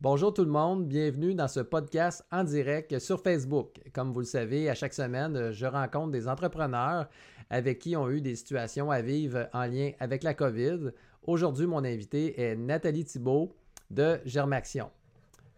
Bonjour 0.00 0.32
tout 0.32 0.44
le 0.44 0.50
monde, 0.52 0.86
bienvenue 0.86 1.34
dans 1.34 1.48
ce 1.48 1.58
podcast 1.58 2.24
en 2.30 2.44
direct 2.44 3.00
sur 3.00 3.20
Facebook. 3.20 3.80
Comme 3.92 4.12
vous 4.12 4.20
le 4.20 4.26
savez, 4.26 4.70
à 4.70 4.76
chaque 4.76 4.94
semaine, 4.94 5.50
je 5.50 5.66
rencontre 5.66 6.12
des 6.12 6.28
entrepreneurs 6.28 7.08
avec 7.50 7.80
qui 7.80 7.96
ont 7.96 8.08
eu 8.08 8.20
des 8.20 8.36
situations 8.36 8.92
à 8.92 9.02
vivre 9.02 9.48
en 9.52 9.64
lien 9.64 9.90
avec 9.98 10.22
la 10.22 10.34
COVID. 10.34 10.92
Aujourd'hui, 11.24 11.66
mon 11.66 11.82
invité 11.82 12.40
est 12.40 12.54
Nathalie 12.54 13.06
Thibault 13.06 13.56
de 13.90 14.20
Germaction. 14.24 14.88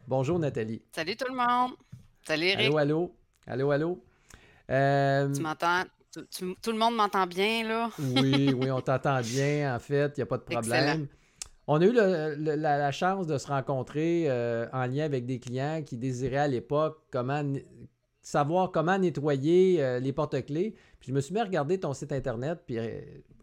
Bonjour 0.09 0.39
Nathalie. 0.39 0.81
Salut 0.91 1.17
tout 1.19 1.29
le 1.29 1.37
monde. 1.37 1.73
Salut 2.27 2.47
Eric. 2.47 2.69
Allô, 2.69 2.79
allô. 2.79 3.15
Allô, 3.47 3.71
allô. 3.73 4.05
Euh, 4.71 5.31
tu 5.35 5.43
m'entends? 5.43 5.83
Tout, 6.13 6.73
le 6.73 6.79
monde 6.79 6.97
m'entend 6.97 7.27
bien, 7.27 7.69
là? 7.69 7.91
oui, 7.99 8.55
oui, 8.59 8.71
on 8.71 8.81
t'entend 8.81 9.21
bien, 9.21 9.77
en 9.77 9.79
fait, 9.79 10.17
il 10.17 10.21
n'y 10.21 10.23
a 10.23 10.27
pas 10.27 10.39
de 10.39 10.45
problème. 10.45 11.09
On 11.73 11.80
a 11.80 11.84
eu 11.84 11.93
la, 11.93 12.91
chance 12.91 13.29
de 13.29 13.39
se 13.39 13.46
rencontrer 13.46 14.25
euh, 14.27 14.66
en 14.73 14.87
lien 14.87 15.05
avec 15.05 15.25
des 15.25 15.38
clients 15.38 15.84
qui 15.87 15.97
désiraient 15.97 16.38
à 16.38 16.48
l'époque 16.48 16.98
savoir 18.23 18.73
comment 18.73 18.98
nettoyer 18.98 19.80
euh, 19.80 20.01
les 20.01 20.12
porte-clés. 20.12 20.75
Puis 20.98 21.11
je 21.11 21.12
me 21.12 21.20
suis 21.20 21.33
mis 21.33 21.38
à 21.38 21.45
regarder 21.45 21.78
ton 21.78 21.95
site 21.95 22.11
internet 22.11 22.59
puis 22.66 22.75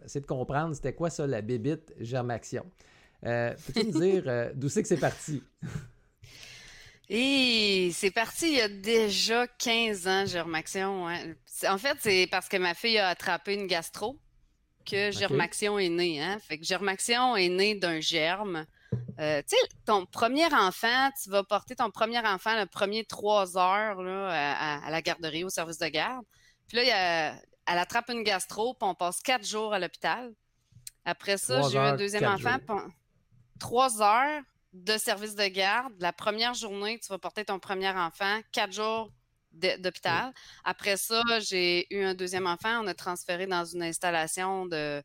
essayer 0.04 0.20
de 0.20 0.26
comprendre 0.26 0.76
c'était 0.76 0.92
quoi 0.92 1.10
ça, 1.10 1.26
la 1.26 1.42
bébite 1.42 1.94
Germaction. 2.02 2.66
Peux-tu 3.22 3.86
me 3.86 3.92
dire 3.94 4.52
d'où 4.56 4.68
c'est 4.68 4.82
que 4.82 4.90
c'est 4.90 4.98
parti? 4.98 5.42
Et 7.10 7.92
c'est 7.94 8.12
parti 8.12 8.50
il 8.50 8.58
y 8.58 8.62
a 8.62 8.68
déjà 8.68 9.48
15 9.48 10.08
ans, 10.08 10.26
Germaction. 10.26 11.08
Hein. 11.08 11.34
En 11.70 11.78
fait, 11.78 11.96
c'est 12.02 12.28
parce 12.30 12.50
que 12.50 12.58
ma 12.58 12.74
fille 12.74 12.98
a 12.98 13.08
attrapé 13.08 13.54
une 13.54 13.68
gastro 13.68 14.20
que 14.90 15.12
Germaction 15.12 15.78
est 15.80 15.90
née. 15.90 16.22
Hein? 16.22 16.40
Fait 16.40 16.58
que 16.58 16.66
Germaction 16.66 17.36
est 17.36 17.50
née 17.50 17.76
d'un 17.76 18.00
germe. 18.00 18.66
Euh, 19.20 19.42
tu 19.42 19.56
sais, 19.56 19.68
ton 19.86 20.06
premier 20.06 20.46
enfant, 20.54 21.10
tu 21.22 21.30
vas 21.30 21.44
porter 21.44 21.76
ton 21.76 21.90
premier 21.92 22.20
enfant 22.20 22.56
le 22.58 22.66
premier 22.66 23.04
trois 23.04 23.58
heures 23.58 24.02
là, 24.02 24.82
à, 24.86 24.90
la 24.90 25.02
garderie, 25.02 25.44
au 25.44 25.50
service 25.50 25.80
de 25.80 25.88
garde. 25.88 26.26
Puis 26.68 26.78
là, 26.78 27.34
elle 27.66 27.78
attrape 27.78 28.10
une 28.10 28.24
gastro, 28.24 28.74
puis 28.74 28.88
on 28.88 28.96
passe 28.96 29.22
quatre 29.22 29.46
jours 29.46 29.74
à 29.74 29.80
l'hôpital. 29.80 30.34
Après 31.04 31.38
ça, 31.38 31.62
j'ai 31.70 31.78
eu 31.78 31.80
un 31.80 31.96
deuxième 31.96 32.26
enfant. 32.26 32.58
Trois 33.60 34.02
heures, 34.02 34.42
de 34.74 34.98
service 34.98 35.36
de 35.36 35.48
garde. 35.48 35.94
La 36.00 36.14
première 36.14 36.54
journée, 36.54 37.00
tu 37.00 37.08
vas 37.10 37.18
porter 37.18 37.46
ton 37.46 37.60
premier 37.60 37.90
enfant, 37.90 38.40
quatre 38.52 38.74
jours 38.74 39.12
d'hôpital. 39.58 40.34
Après 40.64 40.98
ça, 40.98 41.22
j'ai 41.40 41.88
eu 41.94 42.04
un 42.04 42.14
deuxième 42.14 42.48
enfant. 42.48 42.84
On 42.84 42.88
a 42.88 42.94
transféré 42.94 43.48
dans 43.48 43.66
une 43.66 43.84
installation 43.84 44.66
de... 44.66 45.02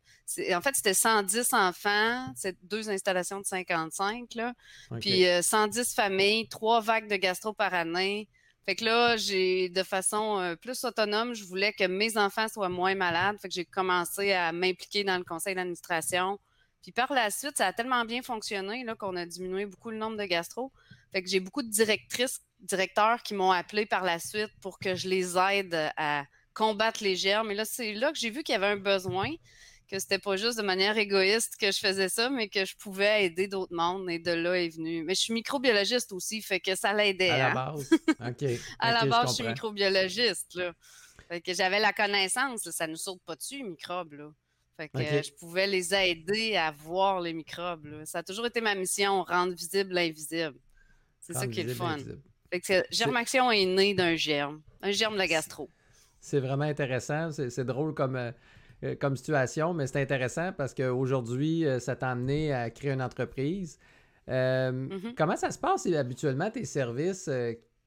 En 0.54 0.60
fait, 0.60 0.74
c'était 0.74 0.94
110 0.94 1.52
enfants. 1.52 2.26
C'est 2.36 2.56
deux 2.64 2.90
installations 2.90 3.40
de 3.40 3.46
55, 3.46 4.34
là. 4.34 4.52
Puis 5.00 5.24
110 5.42 5.78
euh, 5.78 5.84
familles, 5.94 6.48
trois 6.48 6.80
vagues 6.80 7.08
de 7.08 7.16
gastro 7.16 7.52
par 7.52 7.74
année. 7.74 8.28
Fait 8.64 8.76
que 8.76 8.84
là, 8.84 9.16
j'ai, 9.16 9.68
de 9.70 9.82
façon 9.82 10.38
euh, 10.38 10.54
plus 10.54 10.84
autonome, 10.84 11.34
je 11.34 11.44
voulais 11.44 11.72
que 11.72 11.84
mes 11.84 12.16
enfants 12.16 12.46
soient 12.48 12.68
moins 12.68 12.94
malades. 12.94 13.36
Fait 13.40 13.48
que 13.48 13.54
j'ai 13.54 13.64
commencé 13.64 14.32
à 14.32 14.52
m'impliquer 14.52 15.02
dans 15.02 15.18
le 15.18 15.24
conseil 15.24 15.54
d'administration 15.54 16.38
puis 16.82 16.90
par 16.90 17.12
la 17.12 17.30
suite, 17.30 17.56
ça 17.56 17.68
a 17.68 17.72
tellement 17.72 18.04
bien 18.04 18.22
fonctionné 18.22 18.84
là, 18.84 18.94
qu'on 18.96 19.16
a 19.16 19.24
diminué 19.24 19.66
beaucoup 19.66 19.90
le 19.90 19.96
nombre 19.96 20.16
de 20.16 20.24
gastro. 20.24 20.72
Fait 21.12 21.22
que 21.22 21.28
j'ai 21.28 21.40
beaucoup 21.40 21.62
de 21.62 21.70
directrices, 21.70 22.40
directeurs 22.62 23.22
qui 23.22 23.34
m'ont 23.34 23.50
appelé 23.50 23.86
par 23.86 24.04
la 24.04 24.18
suite 24.18 24.50
pour 24.60 24.78
que 24.78 24.94
je 24.94 25.08
les 25.08 25.36
aide 25.36 25.92
à 25.96 26.24
combattre 26.54 27.02
les 27.02 27.16
germes. 27.16 27.50
Et 27.50 27.54
là, 27.54 27.64
c'est 27.64 27.92
là 27.94 28.12
que 28.12 28.18
j'ai 28.18 28.30
vu 28.30 28.42
qu'il 28.42 28.52
y 28.52 28.56
avait 28.56 28.66
un 28.66 28.76
besoin, 28.76 29.30
que 29.88 29.98
c'était 29.98 30.18
pas 30.18 30.36
juste 30.36 30.58
de 30.58 30.62
manière 30.62 30.96
égoïste 30.96 31.56
que 31.60 31.70
je 31.70 31.78
faisais 31.78 32.08
ça, 32.08 32.30
mais 32.30 32.48
que 32.48 32.64
je 32.64 32.76
pouvais 32.76 33.26
aider 33.26 33.48
d'autres 33.48 33.74
mondes. 33.74 34.08
Et 34.10 34.18
de 34.18 34.32
là 34.32 34.54
est 34.54 34.70
venu. 34.70 35.02
Mais 35.04 35.14
je 35.14 35.20
suis 35.20 35.34
microbiologiste 35.34 36.12
aussi, 36.12 36.40
fait 36.40 36.60
que 36.60 36.74
ça 36.74 36.92
l'aidait. 36.92 37.30
À 37.30 37.38
la 37.38 37.50
hein. 37.50 37.54
base. 37.54 37.90
OK. 38.20 38.60
à 38.78 38.92
la 38.92 39.04
base, 39.06 39.30
je, 39.30 39.34
suis 39.34 39.44
microbiologiste. 39.44 40.54
Là. 40.54 40.72
Fait 41.28 41.40
que 41.40 41.54
j'avais 41.54 41.80
la 41.80 41.92
connaissance. 41.92 42.68
ça 42.70 42.86
nous 42.86 42.96
saute 42.96 43.20
pas 43.26 43.36
dessus, 43.36 43.62
microbes. 43.62 44.14
Là. 44.14 44.30
Fait 44.76 44.88
que 44.88 45.22
je 45.22 45.32
pouvais 45.32 45.66
les 45.66 45.94
aider 45.94 46.56
à 46.56 46.70
voir 46.70 47.20
les 47.20 47.32
microbes. 47.32 48.04
Ça 48.04 48.18
a 48.18 48.22
toujours 48.22 48.46
été 48.46 48.60
ma 48.60 48.74
mission, 48.74 49.22
rendre 49.22 49.52
visible 49.52 49.92
l'invisible. 49.92 50.58
C'est 51.20 51.34
ça 51.34 51.46
qui 51.46 51.60
est 51.60 51.64
le 51.64 51.74
fun. 51.74 51.98
Fait 52.52 52.60
que 52.60 52.84
Germaction 52.90 53.50
est 53.50 53.64
né 53.64 53.94
d'un 53.94 54.14
germe, 54.14 54.60
un 54.82 54.90
germe 54.90 55.16
de 55.16 55.24
gastro. 55.24 55.70
C'est 56.20 56.38
vraiment 56.38 56.64
intéressant. 56.64 57.30
C'est 57.32 57.64
drôle 57.64 57.94
comme, 57.94 58.14
euh, 58.16 58.30
euh, 58.84 58.94
comme 58.94 59.16
situation, 59.16 59.72
mais 59.72 59.86
c'est 59.86 60.02
intéressant 60.02 60.52
parce 60.52 60.74
qu'aujourd'hui, 60.74 61.64
euh, 61.64 61.80
ça 61.80 61.96
t'a 61.96 62.10
amené 62.10 62.52
à 62.52 62.68
créer 62.68 62.92
une 62.92 63.00
entreprise. 63.00 63.78
Mm-hmm. 64.28 65.14
Comment 65.16 65.36
ça 65.36 65.50
se 65.50 65.58
passe 65.58 65.86
habituellement 65.86 66.50
tes 66.50 66.66
services, 66.66 67.28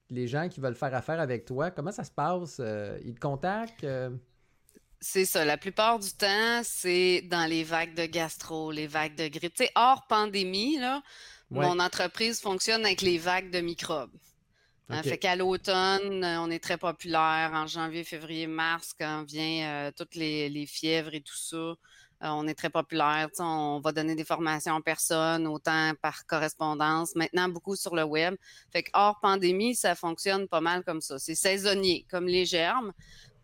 les 0.09 0.27
gens 0.27 0.49
qui 0.49 0.59
veulent 0.59 0.75
faire 0.75 0.95
affaire 0.95 1.19
avec 1.19 1.45
toi? 1.45 1.69
Comment 1.69 1.91
ça 1.91 2.03
se 2.03 2.11
passe? 2.11 2.59
ils 3.05 3.13
te 3.13 3.19
contactent? 3.19 3.85
C'est 4.99 5.25
ça. 5.25 5.45
La 5.45 5.57
plupart 5.57 5.99
du 5.99 6.11
temps, 6.11 6.61
c'est 6.63 7.21
dans 7.21 7.47
les 7.47 7.63
vagues 7.63 7.93
de 7.93 8.05
gastro, 8.05 8.71
les 8.71 8.87
vagues 8.87 9.15
de 9.15 9.27
grippe. 9.27 9.53
Tu 9.53 9.65
sais, 9.65 9.71
hors 9.75 10.07
pandémie, 10.07 10.77
là, 10.77 11.03
mon 11.51 11.79
entreprise 11.79 12.41
fonctionne 12.41 12.83
avec 12.83 13.01
les 13.01 13.19
vagues 13.19 13.51
de 13.51 13.61
microbes. 13.61 14.11
Hein, 14.89 15.01
fait 15.01 15.17
qu'à 15.17 15.35
l'automne, 15.35 16.23
euh, 16.23 16.39
on 16.41 16.51
est 16.51 16.59
très 16.59 16.77
populaire. 16.77 17.51
En 17.53 17.65
janvier, 17.65 18.03
février, 18.03 18.45
mars, 18.45 18.93
quand 18.97 19.23
vient 19.23 19.67
euh, 19.67 19.91
toutes 19.95 20.15
les, 20.15 20.65
fièvres 20.67 21.13
et 21.15 21.21
tout 21.21 21.35
ça, 21.35 21.57
euh, 21.57 21.75
on 22.21 22.47
est 22.47 22.53
très 22.53 22.69
populaire. 22.69 23.29
On 23.39 23.81
va 23.83 23.91
donner 23.91 24.15
des 24.15 24.23
formations 24.23 24.73
en 24.73 24.81
personne, 24.81 25.47
autant 25.47 25.93
par 26.01 26.27
correspondance. 26.27 27.15
Maintenant, 27.15 27.49
beaucoup 27.49 27.75
sur 27.75 27.95
le 27.95 28.03
web. 28.03 28.35
Fait 28.71 28.83
que 28.83 28.91
hors 28.93 29.19
pandémie, 29.19 29.75
ça 29.75 29.95
fonctionne 29.95 30.47
pas 30.47 30.61
mal 30.61 30.83
comme 30.83 31.01
ça. 31.01 31.17
C'est 31.17 31.35
saisonnier, 31.35 32.05
comme 32.09 32.27
les 32.27 32.45
germes. 32.45 32.93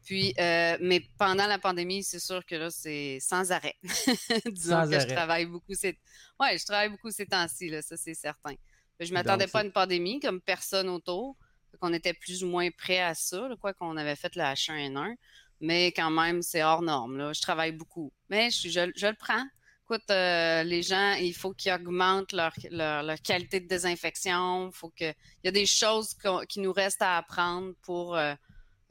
Puis, 0.04 0.34
mais 0.38 1.04
pendant 1.18 1.48
la 1.48 1.58
pandémie, 1.58 2.04
c'est 2.04 2.20
sûr 2.20 2.46
que 2.46 2.56
là, 2.56 2.70
c'est 2.70 3.18
sans 3.20 3.52
arrêt. 3.52 3.76
Disons 4.46 4.88
que 4.90 5.00
je 5.00 5.08
travaille 5.08 5.46
beaucoup. 5.46 5.74
Ces... 5.74 5.98
Ouais, 6.40 6.58
je 6.58 6.66
travaille 6.66 6.90
beaucoup 6.90 7.12
ces 7.12 7.26
temps-ci, 7.26 7.70
là, 7.70 7.82
ça 7.82 7.98
c'est 7.98 8.16
certain. 8.16 8.54
Je 9.02 9.14
m'attendais 9.14 9.48
pas 9.48 9.60
à 9.60 9.64
une 9.64 9.72
pandémie 9.72 10.20
comme 10.20 10.42
personne 10.42 10.90
autour. 10.90 11.36
qu'on 11.80 11.94
était 11.94 12.14
plus 12.14 12.44
ou 12.44 12.48
moins 12.48 12.70
prêt 12.70 13.00
à 13.00 13.14
ça, 13.14 13.50
quoi 13.60 13.74
qu'on 13.74 13.98
avait 13.98 14.16
fait 14.16 14.36
le 14.36 14.44
H1N1. 14.44 15.16
Mais 15.62 15.88
quand 15.88 16.12
même, 16.12 16.42
c'est 16.42 16.64
hors 16.64 16.82
norme. 16.82 17.18
Là. 17.18 17.34
Je 17.34 17.42
travaille 17.42 17.72
beaucoup. 17.72 18.12
Mais 18.30 18.50
je, 18.50 18.70
je, 18.70 19.08
le 19.08 19.16
prends. 19.16 19.44
Écoute, 19.86 20.10
euh, 20.10 20.64
les 20.64 20.82
gens, 20.84 21.14
il 21.14 21.34
faut 21.34 21.54
qu'ils 21.54 21.74
augmentent 21.74 22.34
leur, 22.34 22.54
leur, 22.72 23.22
qualité 23.22 23.60
de 23.60 23.68
désinfection. 23.68 24.72
Faut 24.72 24.90
que, 24.90 25.06
il 25.06 25.46
y 25.46 25.48
a 25.48 25.52
des 25.52 25.66
choses 25.66 26.16
qui 26.50 26.60
nous 26.60 26.74
restent 26.74 27.02
à 27.02 27.18
apprendre 27.18 27.74
pour 27.82 28.16
euh, 28.16 28.34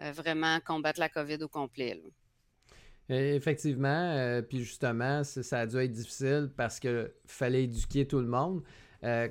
euh, 0.02 0.12
vraiment 0.12 0.58
combattre 0.60 0.98
la 0.98 1.08
COVID 1.08 1.38
au 1.42 1.48
complet. 1.48 2.00
Effectivement, 3.08 3.88
euh, 3.88 4.40
puis 4.40 4.60
justement, 4.60 5.24
ça 5.24 5.60
a 5.60 5.66
dû 5.66 5.76
être 5.76 5.92
difficile 5.92 6.50
parce 6.56 6.78
qu'il 6.78 7.10
fallait 7.26 7.64
éduquer 7.64 8.06
tout 8.06 8.20
le 8.20 8.28
monde. 8.28 8.62
Euh, 9.02 9.28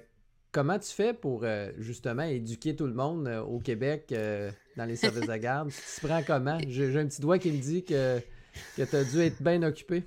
comment 0.51 0.79
tu 0.79 0.89
fais 0.89 1.13
pour 1.13 1.45
justement 1.77 2.23
éduquer 2.23 2.75
tout 2.75 2.87
le 2.87 2.93
monde 2.93 3.27
au 3.47 3.59
Québec 3.59 4.13
dans 4.77 4.85
les 4.85 4.95
services 4.95 5.27
de 5.27 5.35
garde? 5.35 5.69
Tu 5.69 6.01
te 6.01 6.07
prends 6.07 6.23
comment? 6.23 6.57
J'ai 6.67 6.97
un 6.97 7.07
petit 7.07 7.21
doigt 7.21 7.39
qui 7.39 7.51
me 7.51 7.61
dit 7.61 7.83
que, 7.83 8.19
que 8.77 8.83
tu 8.83 8.95
as 8.95 9.03
dû 9.03 9.19
être 9.21 9.41
bien 9.41 9.61
occupé. 9.63 10.03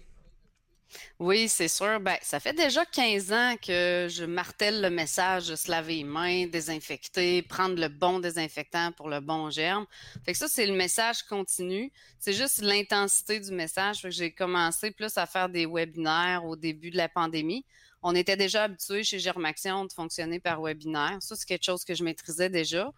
Oui, 1.19 1.49
c'est 1.49 1.69
sûr. 1.69 2.01
Ben, 2.01 2.17
ça 2.23 2.41
fait 2.41 2.53
déjà 2.53 2.85
15 2.85 3.33
ans 3.33 3.55
que 3.61 4.09
je 4.11 4.25
martèle 4.25 4.81
le 4.81 4.91
message 4.91 5.49
de 5.49 5.57
se 5.57 5.71
laver 5.71 5.97
les 5.97 6.05
mains, 6.05 6.47
désinfecter, 6.47 7.43
prendre 7.43 7.81
le 7.81 7.89
bon 7.89 8.19
désinfectant 8.19 8.93
pour 8.93 9.09
le 9.09 9.21
bon 9.21 9.51
germe. 9.51 9.87
Fait 10.25 10.33
que 10.33 10.39
ça, 10.39 10.49
c'est 10.49 10.67
le 10.67 10.75
message 10.75 11.23
continu. 11.25 11.93
C'est 12.19 12.33
juste 12.33 12.63
l'intensité 12.63 13.41
du 13.41 13.53
message. 13.53 14.07
j'ai 14.11 14.33
commencé 14.33 14.91
plus 14.91 15.17
à 15.17 15.27
faire 15.27 15.49
des 15.49 15.67
webinaires 15.67 16.45
au 16.45 16.57
début 16.57 16.91
de 16.91 16.97
la 16.97 17.09
pandémie. 17.09 17.65
On 18.03 18.15
était 18.17 18.37
déjà 18.37 18.65
habitué 18.65 19.05
chez 19.05 19.21
Germaction 19.21 19.85
de 19.85 19.93
fonctionner 19.93 20.41
par 20.41 20.61
webinaire. 20.61 21.19
Ça, 21.21 21.37
c'est 21.37 21.47
quelque 21.47 21.65
chose 21.65 21.85
que 21.85 21.95
je 21.95 22.03
maîtrisais 22.03 22.51
déjà. 22.51 22.93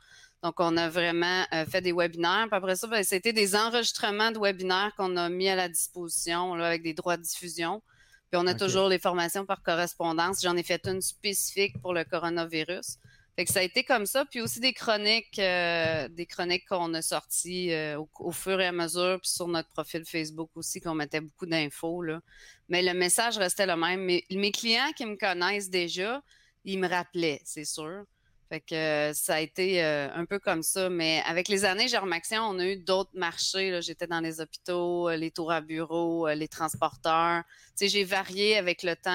Donc, 0.45 0.57
on 0.59 0.77
a 0.77 0.91
vraiment 0.91 1.47
euh, 1.55 1.65
fait 1.65 1.81
des 1.81 1.93
webinaires. 1.93 2.47
Puis 2.51 2.59
après 2.59 2.77
ça, 2.77 2.87
ben, 2.87 3.03
c'était 3.03 3.33
des 3.33 3.57
enregistrements 3.57 4.31
de 4.31 4.39
webinaires 4.39 4.93
qu'on 4.95 5.17
a 5.17 5.31
mis 5.31 5.49
à 5.49 5.57
la 5.57 5.71
disposition 5.71 6.55
là, 6.55 6.67
avec 6.67 6.83
des 6.83 6.93
droits 6.93 7.17
de 7.17 7.23
diffusion. 7.23 7.83
Puis 8.31 8.39
on 8.39 8.47
a 8.47 8.55
toujours 8.55 8.91
les 8.91 8.99
formations 8.99 9.47
par 9.47 9.63
correspondance. 9.63 10.43
J'en 10.43 10.55
ai 10.55 10.63
fait 10.63 10.87
une 10.87 11.01
spécifique 11.01 11.81
pour 11.81 11.95
le 11.95 12.05
coronavirus. 12.05 12.99
Fait 13.37 13.47
que 13.47 13.53
ça 13.53 13.61
a 13.61 13.63
été 13.63 13.85
comme 13.85 14.05
ça. 14.05 14.27
Puis 14.27 14.43
aussi 14.43 14.61
des 14.61 14.75
chroniques, 14.75 15.39
euh, 15.39 16.09
des 16.09 16.27
chroniques 16.27 16.69
qu'on 16.69 16.93
a 16.93 17.01
sorties 17.01 17.73
euh, 17.73 17.99
au, 18.21 18.31
fur 18.31 18.61
et 18.61 18.67
à 18.67 18.73
mesure, 18.73 19.19
puis 19.23 19.31
sur 19.31 19.49
notre 19.49 19.71
profil 19.71 20.05
Facebook 20.05 20.51
aussi, 20.57 20.79
qu'on 20.79 20.95
mettait 20.95 21.23
beaucoup 21.23 21.47
d'infos. 21.47 22.03
Là. 22.03 22.21
Mais 22.69 22.83
le 22.83 22.93
message 22.93 23.39
restait 23.39 23.65
le 23.65 23.77
même. 23.77 24.03
Mais 24.03 24.23
mes 24.31 24.53
clients 24.53 24.93
qui 24.95 25.07
me 25.07 25.17
connaissent 25.17 25.71
déjà, 25.71 26.21
ils 26.65 26.79
me 26.79 26.87
rappelaient, 26.87 27.41
c'est 27.47 27.65
sûr. 27.65 28.05
Fait 28.49 28.61
que 28.61 28.75
euh, 28.75 29.13
ça 29.15 29.37
a 29.37 29.41
été 29.41 29.83
euh, 29.83 30.09
un 30.15 30.25
peu 30.27 30.39
comme 30.39 30.63
ça. 30.63 30.91
Mais 30.91 31.23
avec 31.27 31.49
les 31.49 31.65
années, 31.65 31.89
Germaction, 31.89 32.43
on 32.43 32.59
a 32.59 32.67
eu 32.67 32.77
d'autres 32.77 33.11
marchés. 33.15 33.81
J'étais 33.83 34.07
dans 34.07 34.21
les 34.21 34.41
hôpitaux, 34.41 35.11
les 35.11 35.31
tours 35.31 35.53
à 35.53 35.61
bureau, 35.61 36.29
les 36.29 36.49
transporteurs. 36.49 37.43
Tu 37.45 37.73
sais, 37.77 37.89
j'ai 37.89 38.05
varié 38.05 38.57
avec 38.57 38.83
le 38.83 38.95
temps 38.97 39.13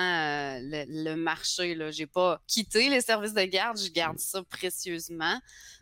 le, 0.61 1.15
marché. 1.15 1.75
Je 1.75 1.99
n'ai 1.99 2.07
pas 2.07 2.41
quitté 2.47 2.89
les 2.89 3.01
services 3.01 3.33
de 3.33 3.43
garde. 3.43 3.77
Je 3.77 3.91
garde 3.91 4.19
ça 4.19 4.43
précieusement. 4.43 5.39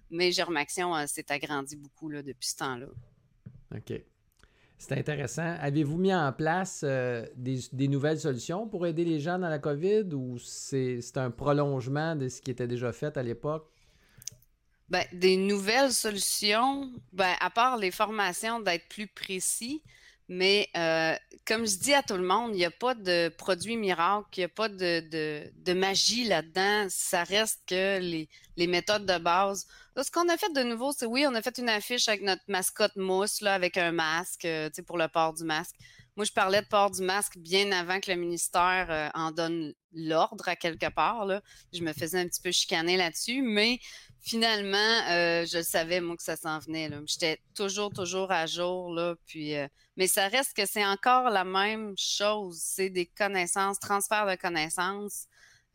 Mais 0.10 0.32
Germaction 0.32 1.06
s'est 1.08 1.32
agrandi 1.32 1.76
beaucoup 1.76 2.10
là, 2.10 2.22
depuis 2.22 2.48
ce 2.48 2.56
temps-là. 2.58 2.88
OK. 3.76 4.02
C'est 4.78 4.94
intéressant. 4.98 5.56
Avez-vous 5.60 5.98
mis 5.98 6.14
en 6.14 6.32
place 6.32 6.82
euh, 6.84 7.26
des, 7.36 7.88
nouvelles 7.88 8.20
solutions 8.20 8.68
pour 8.68 8.86
aider 8.86 9.04
les 9.04 9.20
gens 9.20 9.40
dans 9.40 9.50
la 9.50 9.58
COVID 9.58 10.14
ou 10.14 10.38
c'est 10.38 11.02
un 11.16 11.32
prolongement 11.32 12.16
de 12.16 12.30
ce 12.30 12.42
qui 12.42 12.52
était 12.52 12.68
déjà 12.68 12.92
fait 12.92 13.18
à 13.18 13.24
l'époque? 13.24 13.68
Ben, 14.90 15.04
des 15.12 15.36
nouvelles 15.36 15.92
solutions, 15.92 16.92
ben, 17.12 17.34
à 17.42 17.50
part 17.50 17.78
les 17.78 17.92
formations 17.92 18.60
d'être 18.60 18.88
plus 18.88 19.08
précis, 19.08 19.82
mais 20.30 20.70
euh, 20.76 21.16
comme 21.46 21.66
je 21.66 21.78
dis 21.78 21.94
à 21.94 22.04
tout 22.04 22.16
le 22.16 22.24
monde, 22.24 22.52
il 22.54 22.58
n'y 22.58 22.66
a 22.66 22.72
pas 22.72 22.94
de 22.94 23.30
produit 23.30 23.78
miracle, 23.78 24.28
il 24.36 24.40
n'y 24.42 24.46
a 24.46 24.50
pas 24.50 24.68
de, 24.68 25.74
magie 25.74 26.26
là-dedans. 26.26 26.88
Ça 26.90 27.24
reste 27.24 27.62
que 27.68 28.00
les, 28.00 28.68
méthodes 28.68 29.06
de 29.06 29.18
base. 29.18 29.68
ce 29.96 30.12
qu'on 30.12 30.28
a 30.28 30.38
fait 30.38 30.52
de 30.54 30.64
nouveau, 30.64 30.92
c'est 30.92 31.06
oui, 31.06 31.26
on 31.28 31.34
a 31.36 31.42
fait 31.42 31.58
une 31.58 31.70
affiche 31.70 32.10
avec 32.10 32.22
notre 32.22 32.44
mascotte 32.48 32.96
mousse, 32.98 33.42
là, 33.42 33.54
avec 33.54 33.78
un 33.78 33.94
masque, 33.94 34.46
euh, 34.46 34.70
pour 34.86 34.98
le 34.98 35.08
port 35.08 35.34
du 35.34 35.46
masque. 35.46 35.76
Moi, 36.18 36.26
je 36.26 36.34
parlais 36.34 36.62
de 36.62 36.68
port 36.68 36.92
du 36.92 37.02
masque 37.02 37.38
bien 37.38 37.72
avant 37.72 38.02
que 38.02 38.12
le 38.12 38.18
ministère 38.18 38.88
euh, 38.90 39.10
en 39.14 39.32
donne 39.32 39.74
l'ordre 39.94 40.50
à 40.50 40.58
quelque 40.58 40.90
part. 40.90 41.26
Là. 41.26 41.42
Je 41.72 41.82
me 41.82 41.94
faisais 41.94 42.20
un 42.20 42.28
petit 42.28 42.42
peu 42.42 42.52
chicaner 42.52 42.98
là-dessus, 42.98 43.42
mais 43.42 43.80
finalement, 44.20 45.00
je 45.08 45.62
savais, 45.64 46.02
moi, 46.02 46.18
que 46.18 46.24
ça 46.24 46.36
s'en 46.36 46.60
venait. 46.60 46.90
J'étais 47.06 47.40
toujours, 47.56 47.94
toujours 47.94 48.32
à 48.32 48.46
jour. 48.46 48.94
Là, 48.94 49.16
puis 49.26 49.56
mais 49.98 50.08
ça 50.08 50.28
reste 50.28 50.56
que 50.56 50.66
c'est 50.66 50.86
encore 50.86 51.32
la 51.32 51.44
même 51.44 51.96
chose. 51.98 52.60
C'est 52.62 52.92
des 52.92 53.08
connaissances, 53.08 53.80
transfert 53.80 54.28
de 54.28 54.36
connaissances. 54.36 55.26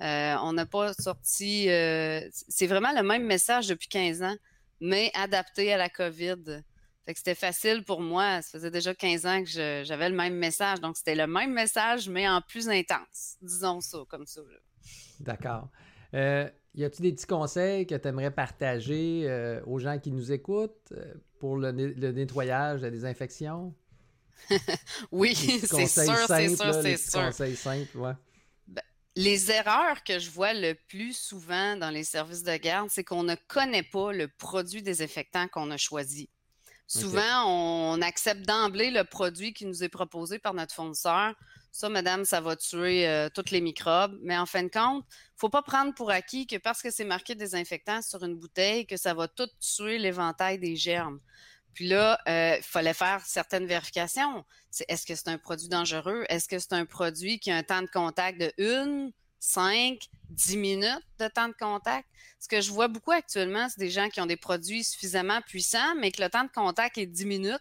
Euh, 0.01 0.37
on 0.43 0.53
n'a 0.53 0.65
pas 0.65 0.95
sorti. 0.95 1.69
Euh, 1.69 2.21
c'est 2.33 2.69
vraiment 2.69 2.93
le 2.93 3.03
même 3.03 3.25
message 3.25 3.67
depuis 3.67 3.89
15 3.89 4.23
ans, 4.23 4.37
mais 4.81 5.11
adapté 5.15 5.73
à 5.73 5.77
la 5.77 5.89
COVID. 5.89 6.63
Fait 7.05 7.15
que 7.15 7.19
c'était 7.19 7.35
facile 7.35 7.85
pour 7.85 8.01
moi. 8.01 8.43
Ça 8.43 8.59
faisait 8.59 8.71
déjà 8.71 8.95
15 8.95 9.27
ans 9.27 9.43
que 9.43 9.83
j'avais 9.85 10.09
le 10.09 10.15
même 10.15 10.35
message. 10.35 10.81
Donc, 10.81 10.97
c'était 10.97 11.15
le 11.15 11.27
même 11.27 11.53
message, 11.53 12.09
mais 12.09 12.29
en 12.29 12.41
plus 12.41 12.69
intense. 12.69 13.37
Disons 13.41 13.81
ça, 13.81 13.99
comme 14.09 14.27
ça. 14.27 14.41
D'accord. 15.21 15.69
Euh, 16.15 16.49
y 16.75 16.85
a-t-il 16.85 17.03
des 17.03 17.13
petits 17.13 17.27
conseils 17.27 17.87
que 17.87 17.95
tu 17.95 18.09
aimerais 18.09 18.31
partager 18.31 19.61
aux 19.67 19.79
gens 19.79 19.99
qui 19.99 20.13
nous 20.13 20.31
écoutent 20.31 20.93
pour 21.41 21.57
le, 21.57 21.73
le 21.73 22.13
nettoyage, 22.13 22.83
la 22.83 22.91
désinfection? 22.91 23.75
oui, 25.13 25.35
c'est 25.35 25.87
sûr, 25.87 26.17
c'est 26.27 26.49
sûr, 26.57 26.75
c'est 26.75 27.57
sûr. 27.57 28.17
Ben, 28.67 28.83
les 29.17 29.51
erreurs 29.51 30.03
que 30.05 30.19
je 30.19 30.31
vois 30.31 30.55
le 30.55 30.75
plus 30.89 31.17
souvent 31.17 31.77
dans 31.77 31.91
les 31.91 32.05
services 32.05 32.43
de 32.43 32.57
garde, 32.57 32.89
c'est 32.91 33.05
qu'on 33.05 33.23
ne 33.23 33.35
connaît 33.49 33.83
pas 33.83 34.13
le 34.13 34.29
produit 34.29 34.83
désinfectant 34.83 35.49
qu'on 35.49 35.71
a 35.71 35.77
choisi. 35.77 36.31
Souvent, 37.01 37.47
on 37.47 38.03
accepte 38.03 38.43
d'emblée 38.43 38.91
le 38.91 39.05
produit 39.05 39.55
qui 39.55 39.65
nous 39.65 39.83
est 39.83 39.89
proposé 39.89 40.39
par 40.39 40.53
notre 40.53 40.75
fournisseur. 40.75 41.35
Ça, 41.71 41.89
madame, 41.89 42.27
ça 42.27 42.43
va 42.43 42.55
tuer 42.55 43.09
euh, 43.09 43.31
tous 43.35 43.51
les 43.51 43.63
microbes. 43.63 44.19
Mais 44.21 44.37
en 44.37 44.45
fin 44.45 44.63
de 44.63 44.69
compte, 44.69 45.03
il 45.09 45.35
ne 45.35 45.39
faut 45.39 45.49
pas 45.49 45.63
prendre 45.63 45.95
pour 45.95 46.11
acquis 46.11 46.47
que 46.47 46.57
parce 46.57 46.83
que 46.83 46.91
c'est 46.91 47.07
marqué 47.07 47.35
désinfectant 47.35 48.03
sur 48.03 48.23
une 48.25 48.37
bouteille, 48.37 48.87
que 48.87 48.99
ça 48.99 49.15
va 49.15 49.27
tout 49.27 49.49
tuer 49.59 49.97
l'éventail 49.97 50.59
des 50.59 50.77
germes. 50.77 51.19
Puis 51.73 51.89
là, 51.89 52.21
euh, 52.29 52.57
il 52.59 52.63
fallait 52.63 52.93
faire 52.93 53.25
certaines 53.25 53.65
vérifications. 53.65 54.45
Est-ce 54.87 55.07
que 55.07 55.15
c'est 55.15 55.29
un 55.29 55.39
produit 55.39 55.69
dangereux? 55.69 56.27
Est-ce 56.29 56.47
que 56.47 56.59
c'est 56.59 56.75
un 56.75 56.85
produit 56.85 57.39
qui 57.39 57.51
a 57.51 57.57
un 57.57 57.63
temps 57.63 57.81
de 57.81 57.89
contact 57.89 58.39
de 58.39 58.53
1, 58.59 59.13
5, 59.43 59.99
10 60.31 60.57
minutes 60.57 61.05
de 61.19 61.27
temps 61.27 61.49
de 61.49 61.55
contact? 61.59 62.09
Ce 62.39 62.49
que 62.49 62.61
je 62.61 62.71
vois 62.71 62.89
beaucoup 62.89 63.11
actuellement, 63.11 63.69
c'est 63.69 63.81
des 63.81 63.91
gens 63.91 64.09
qui 64.09 64.21
ont 64.21 64.27
des 64.27 64.37
produits 64.37 64.85
suffisamment 64.85 65.41
puissants, 65.43 65.95
mais 65.99 66.13
que 66.13 66.23
le 66.23 66.31
temps 66.31 66.45
de 66.45 66.51
contact 66.51 66.97
est 66.97 67.07
10 67.07 67.27
minutes. 67.27 67.61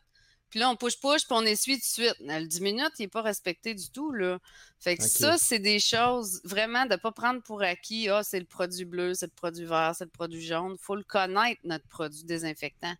Puis 0.49 0.59
là, 0.59 0.69
on 0.69 0.75
push-push, 0.75 1.25
puis 1.25 1.31
on 1.31 1.41
essuie 1.43 1.75
tout 1.75 1.79
de 1.79 1.83
suite. 1.85 2.15
Le 2.19 2.45
10 2.45 2.61
minutes, 2.61 2.91
il 2.99 3.03
n'est 3.03 3.07
pas 3.07 3.21
respecté 3.21 3.73
du 3.73 3.89
tout. 3.89 4.11
Là. 4.11 4.37
Fait 4.79 4.97
que 4.97 5.03
ça, 5.03 5.37
c'est 5.37 5.59
des 5.59 5.79
choses 5.79 6.41
vraiment 6.43 6.85
de 6.85 6.91
ne 6.91 6.95
pas 6.97 7.11
prendre 7.11 7.41
pour 7.41 7.63
acquis. 7.63 8.09
Ah, 8.09 8.21
c'est 8.21 8.39
le 8.39 8.45
produit 8.45 8.85
bleu, 8.85 9.13
c'est 9.13 9.27
le 9.27 9.33
produit 9.35 9.65
vert, 9.65 9.93
c'est 9.97 10.03
le 10.03 10.11
produit 10.11 10.41
jaune. 10.41 10.75
Il 10.77 10.83
faut 10.83 10.95
le 10.95 11.03
connaître, 11.03 11.61
notre 11.63 11.87
produit 11.87 12.25
désinfectant 12.25 12.93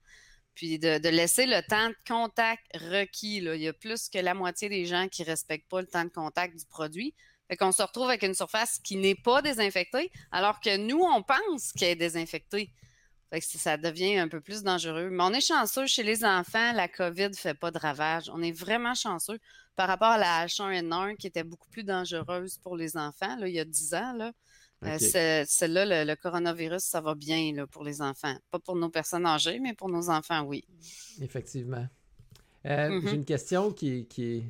puis 0.56 0.80
de, 0.80 1.10
laisser 1.10 1.46
le 1.46 1.62
temps 1.68 1.90
de 1.90 1.96
contact 2.08 2.66
requis. 2.76 3.38
Il 3.38 3.62
y 3.62 3.68
a 3.68 3.74
plus 3.74 4.10
que 4.10 4.20
la 4.20 4.34
moitié 4.34 4.70
des 4.70 4.86
gens 4.86 5.08
qui 5.08 5.22
ne 5.24 5.28
respectent 5.28 5.70
pas 5.70 5.82
le 5.82 5.88
temps 5.88 6.04
de 6.04 6.10
contact 6.10 6.58
du 6.58 6.66
produit. 6.66 7.14
Fait 7.50 7.58
qu'on 7.58 7.72
se 7.72 7.82
retrouve 7.82 8.08
avec 8.08 8.24
une 8.24 8.34
surface 8.34 8.80
qui 8.80 8.96
n'est 8.96 9.16
pas 9.16 9.42
désinfectée, 9.42 10.12
alors 10.32 10.62
que 10.62 10.78
nous, 10.78 11.02
on 11.02 11.22
pense 11.22 11.74
qu'elle 11.74 11.90
est 11.90 11.96
désinfectée. 11.96 12.72
Fait 13.30 13.40
que 13.40 13.46
ça 13.46 13.78
devient 13.78 14.18
un 14.18 14.28
peu 14.28 14.42
plus 14.42 14.64
dangereux. 14.64 15.10
Mais 15.10 15.24
on 15.24 15.34
est 15.34 15.46
chanceux 15.46 15.88
chez 15.88 16.04
les 16.04 16.26
enfants, 16.26 16.74
la 16.74 16.88
COVID 16.88 17.30
ne 17.30 17.34
fait 17.34 17.54
pas 17.54 17.72
de 17.72 17.78
ravages. 17.78 18.30
On 18.34 18.42
est 18.42 18.52
vraiment 18.52 18.94
chanceux 18.94 19.40
par 19.76 19.88
rapport 19.88 20.10
à 20.10 20.18
la 20.18 20.46
H1N1 20.46 21.16
qui 21.16 21.28
était 21.28 21.44
beaucoup 21.44 21.70
plus 21.70 21.84
dangereuse 21.84 22.58
pour 22.58 22.76
les 22.76 22.98
enfants 22.98 23.36
là, 23.38 23.48
il 23.48 23.56
y 23.56 23.60
a 23.60 23.66
10 23.66 23.94
ans. 23.94 24.32
Euh, 24.84 25.44
celle-là, 25.48 26.06
le, 26.06 26.16
coronavirus, 26.16 26.84
ça 26.84 27.02
va 27.02 27.14
bien 27.14 27.54
là, 27.54 27.68
pour 27.68 27.84
les 27.84 28.02
enfants. 28.02 28.36
Pas 28.50 28.60
pour 28.60 28.76
nos 28.76 28.90
personnes 28.90 29.26
âgées, 29.26 29.60
mais 29.60 29.74
pour 29.74 29.90
nos 29.90 30.10
enfants, 30.10 30.42
oui. 30.42 30.64
Effectivement. 31.22 31.86
Euh, 32.66 32.90
mm-hmm. 32.90 33.08
J'ai 33.08 33.16
une 33.16 33.26
question 33.26 33.72
qui, 33.72 34.08
qui, 34.08 34.44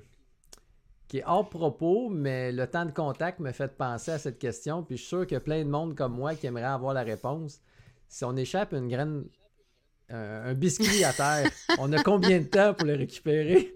qui, 1.10 1.18
est 1.18 1.24
hors 1.26 1.50
propos, 1.50 2.10
mais 2.10 2.52
le 2.54 2.66
temps 2.68 2.86
de 2.86 2.92
contact 2.92 3.40
me 3.40 3.52
fait 3.52 3.76
penser 3.76 4.12
à 4.12 4.20
cette 4.20 4.40
question. 4.40 4.84
Puis 4.84 4.98
je 4.98 5.02
suis 5.02 5.10
sûr 5.10 5.28
qu'il 5.28 5.36
y 5.36 5.38
a 5.38 5.42
plein 5.42 5.64
de 5.64 5.70
monde 5.70 5.96
comme 5.96 6.14
moi 6.14 6.36
qui 6.36 6.48
aimerait 6.48 6.64
avoir 6.64 6.94
la 6.94 7.04
réponse. 7.04 7.60
Si 8.08 8.24
on 8.24 8.36
échappe 8.38 8.74
une 8.74 8.88
graine, 8.88 9.26
un 10.10 10.54
biscuit 10.54 11.04
à 11.04 11.12
terre, 11.12 11.52
on 11.80 11.92
a 11.92 12.04
combien 12.04 12.40
de 12.40 12.46
temps 12.46 12.74
pour 12.74 12.88
le 12.88 12.96
récupérer? 12.96 13.76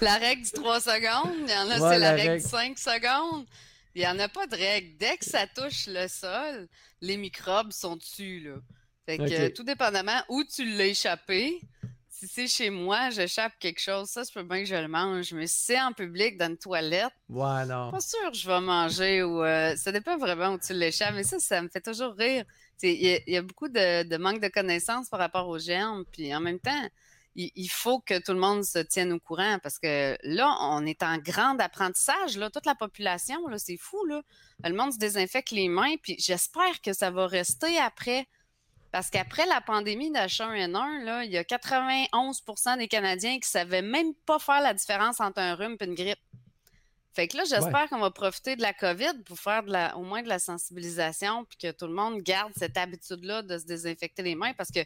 la 0.00 0.16
règle 0.16 0.42
du 0.42 0.50
3 0.50 0.80
secondes, 0.80 1.34
il 1.44 1.50
y 1.50 1.56
en 1.56 1.70
a, 1.70 1.90
c'est 1.90 1.98
la, 1.98 2.12
règle 2.12 2.42
du 2.42 2.48
5 2.48 2.78
secondes. 2.78 3.46
Il 3.96 4.00
n'y 4.00 4.06
en 4.06 4.18
a 4.18 4.28
pas 4.28 4.46
de 4.46 4.54
règle. 4.54 4.98
Dès 4.98 5.16
que 5.16 5.24
ça 5.24 5.46
touche 5.46 5.86
le 5.86 6.06
sol, 6.06 6.68
les 7.00 7.16
microbes 7.16 7.72
sont 7.72 7.96
dessus. 7.96 8.40
Là. 8.40 8.56
Fait 9.06 9.16
que 9.16 9.48
tout 9.48 9.62
dépendamment 9.62 10.22
où 10.28 10.44
tu 10.44 10.66
l'as 10.76 10.88
échappé, 10.88 11.62
si 12.10 12.28
c'est 12.28 12.46
chez 12.46 12.68
moi, 12.68 13.08
j'échappe 13.08 13.54
quelque 13.58 13.80
chose, 13.80 14.10
ça, 14.10 14.22
je 14.22 14.30
peux 14.30 14.42
bien 14.42 14.58
que 14.58 14.66
je 14.66 14.74
le 14.74 14.88
mange. 14.88 15.32
Mais 15.32 15.46
si 15.46 15.64
c'est 15.64 15.80
en 15.80 15.94
public, 15.94 16.36
dans 16.36 16.50
une 16.50 16.58
toilette, 16.58 17.10
ouais, 17.30 17.64
non. 17.64 17.90
pas 17.90 18.00
sûr 18.00 18.30
que 18.30 18.36
je 18.36 18.46
vais 18.46 18.60
manger 18.60 19.22
ou 19.22 19.42
euh, 19.42 19.74
ça 19.76 19.92
dépend 19.92 20.18
vraiment 20.18 20.50
où 20.50 20.58
tu 20.58 20.74
l'échappes. 20.74 21.14
Mais 21.14 21.24
ça, 21.24 21.38
ça 21.38 21.62
me 21.62 21.70
fait 21.70 21.80
toujours 21.80 22.14
rire. 22.16 22.44
Il 22.82 23.22
y, 23.26 23.36
a 23.38 23.40
beaucoup 23.40 23.68
de, 23.68 24.02
de 24.02 24.16
manque 24.18 24.42
de 24.42 24.48
connaissances 24.48 25.08
par 25.08 25.20
rapport 25.20 25.48
aux 25.48 25.58
germes. 25.58 26.04
Puis 26.12 26.34
en 26.34 26.40
même 26.40 26.60
temps, 26.60 26.86
il, 27.36 27.68
faut 27.68 28.00
que 28.00 28.18
tout 28.18 28.32
le 28.32 28.38
monde 28.38 28.64
se 28.64 28.78
tienne 28.78 29.12
au 29.12 29.20
courant 29.20 29.58
parce 29.62 29.78
que 29.78 30.16
là, 30.22 30.56
on 30.60 30.86
est 30.86 31.02
en 31.02 31.18
grand 31.18 31.58
apprentissage, 31.60 32.36
là, 32.36 32.50
toute 32.50 32.66
la 32.66 32.74
population, 32.74 33.46
là, 33.48 33.58
c'est 33.58 33.76
fou, 33.76 34.04
là. 34.06 34.22
Le 34.64 34.74
monde 34.74 34.92
se 34.92 34.98
désinfecte 34.98 35.50
les 35.50 35.68
mains, 35.68 35.96
puis 36.02 36.16
j'espère 36.18 36.80
que 36.80 36.92
ça 36.92 37.10
va 37.10 37.26
rester 37.26 37.78
après. 37.78 38.26
Parce 38.90 39.10
qu'après 39.10 39.44
la 39.46 39.60
pandémie 39.60 40.10
d'H1N1, 40.10 41.04
là, 41.04 41.24
il 41.24 41.30
y 41.30 41.36
a 41.36 41.42
91% 41.42 42.78
des 42.78 42.88
Canadiens 42.88 43.32
qui 43.32 43.40
ne 43.40 43.44
savaient 43.44 43.82
même 43.82 44.14
pas 44.24 44.38
faire 44.38 44.62
la 44.62 44.72
différence 44.72 45.20
entre 45.20 45.40
un 45.40 45.54
rhume 45.54 45.76
et 45.78 45.84
une 45.84 45.94
grippe. 45.94 46.18
Fait 47.12 47.28
que 47.28 47.36
là, 47.36 47.44
j'espère 47.44 47.88
qu'on 47.88 47.98
va 47.98 48.10
profiter 48.10 48.56
de 48.56 48.62
la 48.62 48.72
COVID 48.72 49.22
pour 49.24 49.38
faire 49.38 49.62
de 49.62 49.72
la, 49.72 49.96
au 49.96 50.02
moins 50.02 50.22
de 50.22 50.28
la 50.28 50.38
sensibilisation, 50.38 51.44
puis 51.44 51.58
que 51.58 51.70
tout 51.72 51.86
le 51.86 51.94
monde 51.94 52.20
garde 52.22 52.52
cette 52.56 52.76
habitude-là 52.76 53.42
de 53.42 53.58
se 53.58 53.64
désinfecter 53.64 54.22
les 54.22 54.34
mains 54.34 54.52
parce 54.54 54.70
que 54.70 54.80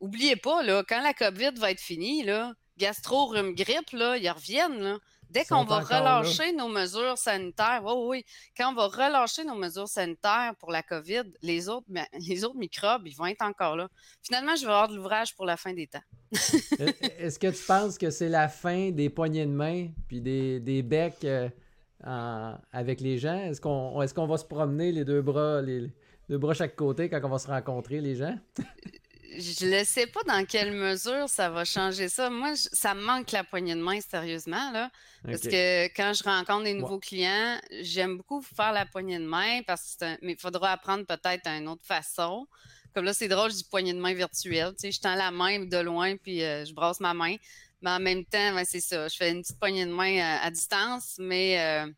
oubliez 0.00 0.36
pas, 0.36 0.62
là, 0.62 0.82
quand 0.86 1.02
la 1.02 1.14
COVID 1.14 1.52
va 1.58 1.70
être 1.70 1.80
finie, 1.80 2.22
là, 2.22 2.54
gastro, 2.76 3.26
rhume, 3.26 3.54
grippe, 3.54 3.92
là, 3.92 4.16
ils 4.16 4.28
reviennent. 4.28 4.80
Là. 4.80 4.98
Dès 5.28 5.44
qu'on 5.44 5.64
va 5.64 5.78
relâcher 5.78 6.52
nos 6.52 6.68
mesures 6.68 7.16
sanitaires, 7.16 7.82
oui, 7.84 7.94
oui, 8.08 8.24
quand 8.56 8.72
on 8.72 8.74
va 8.74 8.88
relâcher 8.88 9.44
nos 9.44 9.54
mesures 9.54 9.86
sanitaires 9.86 10.54
pour 10.58 10.72
la 10.72 10.82
COVID, 10.82 11.22
les 11.42 11.68
autres, 11.68 11.86
les 12.28 12.44
autres 12.44 12.58
microbes, 12.58 13.06
ils 13.06 13.14
vont 13.14 13.26
être 13.26 13.42
encore 13.42 13.76
là. 13.76 13.88
Finalement, 14.22 14.56
je 14.56 14.62
vais 14.62 14.72
avoir 14.72 14.88
de 14.88 14.96
l'ouvrage 14.96 15.36
pour 15.36 15.46
la 15.46 15.56
fin 15.56 15.72
des 15.72 15.86
temps. 15.86 16.02
Est-ce 16.32 17.38
que 17.38 17.48
tu 17.48 17.62
penses 17.64 17.96
que 17.96 18.10
c'est 18.10 18.28
la 18.28 18.48
fin 18.48 18.90
des 18.90 19.08
poignées 19.08 19.46
de 19.46 19.52
main 19.52 19.88
puis 20.08 20.20
des, 20.20 20.58
des 20.58 20.82
becs 20.82 21.24
euh, 21.24 21.48
avec 22.72 23.00
les 23.00 23.18
gens? 23.18 23.38
Est-ce 23.38 23.60
qu'on 23.60 24.02
est 24.02 24.12
qu'on 24.12 24.26
va 24.26 24.36
se 24.36 24.44
promener 24.44 24.90
les 24.90 25.04
deux 25.04 25.22
bras, 25.22 25.62
les 25.62 25.92
deux 26.28 26.38
bras 26.38 26.54
chaque 26.54 26.74
côté 26.74 27.08
quand 27.08 27.20
on 27.22 27.28
va 27.28 27.38
se 27.38 27.46
rencontrer, 27.46 28.00
les 28.00 28.16
gens? 28.16 28.36
je 29.38 29.66
ne 29.66 29.84
sais 29.84 30.06
pas 30.06 30.22
dans 30.26 30.44
quelle 30.44 30.72
mesure 30.72 31.28
ça 31.28 31.50
va 31.50 31.64
changer 31.64 32.08
ça. 32.08 32.30
Moi, 32.30 32.54
ça 32.56 32.94
me 32.94 33.02
manque 33.02 33.30
la 33.32 33.44
poignée 33.44 33.74
de 33.74 33.80
main, 33.80 34.00
sérieusement. 34.00 34.70
Là, 34.72 34.90
Parce 35.24 35.42
que 35.42 35.86
quand 35.88 36.12
je 36.14 36.24
rencontre 36.24 36.64
des 36.64 36.74
nouveaux 36.74 36.98
clients, 36.98 37.60
j'aime 37.80 38.16
beaucoup 38.16 38.42
faire 38.42 38.72
la 38.72 38.86
poignée 38.86 39.18
de 39.18 39.24
main 39.24 39.62
parce 39.66 39.96
que 40.00 40.06
mais 40.24 40.32
il 40.32 40.38
faudra 40.38 40.72
apprendre 40.72 41.04
peut-être 41.06 41.46
une 41.46 41.68
autre 41.68 41.84
façon. 41.84 42.46
Comme 42.94 43.04
là, 43.04 43.14
c'est 43.14 43.28
drôle, 43.28 43.50
je 43.50 43.56
dis 43.56 43.64
poignée 43.64 43.92
de 43.92 44.00
main 44.00 44.14
virtuelle. 44.14 44.70
Tu 44.70 44.80
sais, 44.80 44.92
je 44.92 45.00
tends 45.00 45.14
la 45.14 45.30
main 45.30 45.60
de 45.60 45.78
loin 45.78 46.16
puis 46.16 46.42
euh, 46.42 46.64
je 46.64 46.74
brasse 46.74 47.00
ma 47.00 47.14
main. 47.14 47.36
Mais 47.82 47.90
en 47.90 48.00
même 48.00 48.24
temps, 48.24 48.54
ben, 48.54 48.64
c'est 48.64 48.80
ça. 48.80 49.08
Je 49.08 49.16
fais 49.16 49.30
une 49.30 49.42
petite 49.42 49.58
poignée 49.58 49.86
de 49.86 49.92
main 49.92 50.38
à, 50.42 50.50
distance, 50.50 51.16
mais 51.18 51.58
euh, 51.60 51.90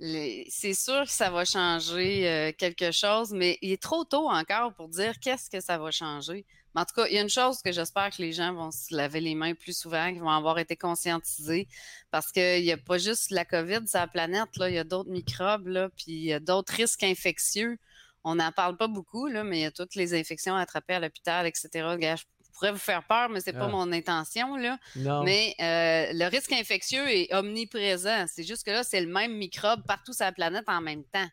c'est 0.00 0.74
sûr 0.74 1.02
que 1.02 1.10
ça 1.10 1.30
va 1.30 1.44
changer 1.44 2.28
euh, 2.28 2.52
quelque 2.56 2.92
chose, 2.92 3.32
mais 3.32 3.58
il 3.62 3.72
est 3.72 3.82
trop 3.82 4.04
tôt 4.04 4.28
encore 4.28 4.72
pour 4.74 4.88
dire 4.88 5.18
qu'est-ce 5.20 5.50
que 5.50 5.60
ça 5.60 5.76
va 5.76 5.90
changer. 5.90 6.46
Mais 6.74 6.82
en 6.82 6.84
tout 6.84 6.94
cas, 6.94 7.06
il 7.08 7.14
y 7.14 7.18
a 7.18 7.22
une 7.22 7.28
chose 7.28 7.60
que 7.62 7.72
j'espère 7.72 8.10
que 8.10 8.22
les 8.22 8.32
gens 8.32 8.52
vont 8.54 8.70
se 8.70 8.94
laver 8.94 9.20
les 9.20 9.34
mains 9.34 9.54
plus 9.54 9.76
souvent, 9.76 10.12
qu'ils 10.12 10.20
vont 10.20 10.30
avoir 10.30 10.58
été 10.58 10.76
conscientisés, 10.76 11.66
parce 12.10 12.30
qu'il 12.30 12.62
n'y 12.62 12.72
a 12.72 12.76
pas 12.76 12.98
juste 12.98 13.30
la 13.30 13.44
COVID 13.44 13.88
sur 13.88 13.98
la 13.98 14.06
planète, 14.06 14.56
là, 14.56 14.68
il 14.68 14.76
y 14.76 14.78
a 14.78 14.84
d'autres 14.84 15.10
microbes, 15.10 15.90
puis 15.96 16.12
il 16.12 16.24
y 16.24 16.32
a 16.32 16.40
d'autres 16.40 16.74
risques 16.74 17.02
infectieux. 17.02 17.78
On 18.22 18.36
n'en 18.36 18.52
parle 18.52 18.76
pas 18.76 18.88
beaucoup, 18.88 19.26
là, 19.26 19.42
mais 19.42 19.58
il 19.58 19.62
y 19.62 19.66
a 19.66 19.70
toutes 19.72 19.94
les 19.94 20.14
infections 20.14 20.54
attrapées 20.54 20.94
à 20.94 21.00
l'hôpital, 21.00 21.46
etc 21.46 22.18
pourrais 22.58 22.72
vous 22.72 22.78
faire 22.78 23.04
peur, 23.04 23.28
mais 23.28 23.40
c'est 23.40 23.52
pas 23.52 23.66
ah. 23.66 23.68
mon 23.68 23.90
intention. 23.92 24.56
Là. 24.56 24.78
Mais 24.96 25.54
euh, 25.60 26.12
le 26.12 26.28
risque 26.28 26.52
infectieux 26.52 27.08
est 27.08 27.32
omniprésent. 27.32 28.26
C'est 28.26 28.42
juste 28.42 28.64
que 28.64 28.70
là, 28.70 28.82
c'est 28.82 29.00
le 29.00 29.06
même 29.06 29.36
microbe 29.36 29.82
partout 29.86 30.12
sur 30.12 30.24
la 30.24 30.32
planète 30.32 30.64
en 30.66 30.80
même 30.80 31.04
temps. 31.04 31.28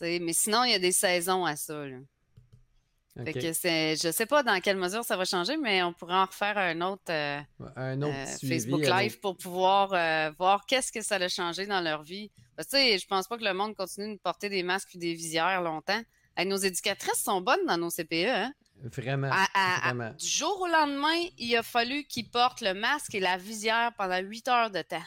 mais 0.00 0.32
sinon, 0.32 0.64
il 0.64 0.72
y 0.72 0.74
a 0.74 0.78
des 0.78 0.92
saisons 0.92 1.44
à 1.44 1.56
ça. 1.56 1.86
Là. 1.86 1.98
je 3.16 4.10
sais 4.12 4.26
pas 4.26 4.42
dans 4.42 4.58
quelle 4.60 4.78
mesure 4.78 5.04
ça 5.04 5.16
va 5.16 5.24
changer, 5.24 5.56
mais 5.56 5.82
on 5.82 5.92
pourrait 5.92 6.14
en 6.14 6.24
refaire 6.24 6.56
un 6.56 6.80
autre, 6.80 7.10
euh, 7.10 7.40
un 7.76 8.00
autre 8.02 8.14
euh, 8.14 8.48
Facebook 8.48 8.80
Live 8.80 9.20
pour 9.20 9.36
pouvoir 9.36 9.90
voir 10.38 10.64
qu'est-ce 10.66 10.90
que 10.90 11.02
ça 11.02 11.16
a 11.16 11.28
changé 11.28 11.66
dans 11.66 11.80
leur 11.80 12.02
vie. 12.02 12.30
Parce 12.56 12.68
que 12.68 12.78
je 12.78 13.06
pense 13.06 13.28
pas 13.28 13.36
que 13.36 13.44
le 13.44 13.52
monde 13.52 13.74
continue 13.74 14.14
de 14.14 14.20
porter 14.20 14.48
des 14.48 14.62
masques 14.62 14.94
et 14.94 14.98
des 14.98 15.12
visières 15.12 15.60
longtemps. 15.60 16.00
nos 16.44 16.56
éducatrices 16.56 17.22
sont 17.22 17.42
bonnes 17.42 17.66
dans 17.66 17.76
nos 17.76 17.90
CPE. 17.90 18.28
Hein? 18.28 18.52
Vraiment, 18.82 19.30
Du 20.18 20.26
jour 20.26 20.60
au 20.60 20.66
lendemain, 20.66 21.28
il 21.38 21.56
a 21.56 21.62
fallu 21.62 22.04
qu'il 22.04 22.28
porte 22.28 22.60
le 22.60 22.74
masque 22.74 23.14
et 23.14 23.20
la 23.20 23.36
visière 23.36 23.92
pendant 23.96 24.18
8 24.18 24.48
heures 24.48 24.70
de 24.70 24.82
temps. 24.82 25.02